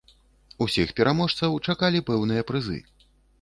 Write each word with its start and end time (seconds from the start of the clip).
Усіх 0.65 0.93
пераможцаў 0.99 1.59
чакалі 1.67 2.01
пэўныя 2.09 2.47
прызы. 2.49 2.81